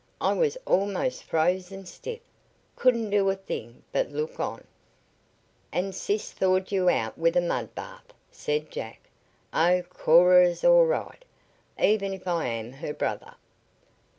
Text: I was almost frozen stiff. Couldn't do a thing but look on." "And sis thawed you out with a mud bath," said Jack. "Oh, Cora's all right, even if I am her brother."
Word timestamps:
I 0.19 0.33
was 0.33 0.57
almost 0.65 1.25
frozen 1.25 1.85
stiff. 1.85 2.21
Couldn't 2.75 3.11
do 3.11 3.29
a 3.29 3.35
thing 3.35 3.83
but 3.91 4.09
look 4.09 4.39
on." 4.39 4.63
"And 5.71 5.93
sis 5.93 6.31
thawed 6.31 6.71
you 6.71 6.89
out 6.89 7.19
with 7.19 7.37
a 7.37 7.39
mud 7.41 7.75
bath," 7.75 8.11
said 8.31 8.71
Jack. 8.71 8.99
"Oh, 9.53 9.83
Cora's 9.89 10.63
all 10.63 10.87
right, 10.87 11.23
even 11.79 12.15
if 12.15 12.27
I 12.27 12.47
am 12.47 12.71
her 12.71 12.95
brother." 12.95 13.35